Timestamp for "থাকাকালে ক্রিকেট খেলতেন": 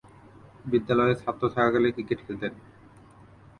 1.55-2.53